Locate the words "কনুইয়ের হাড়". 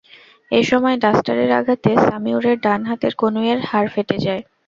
3.21-3.89